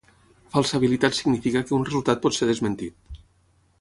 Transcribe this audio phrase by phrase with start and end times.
[0.53, 3.21] Falsabilitat significa que un resultat pot ser desmentit.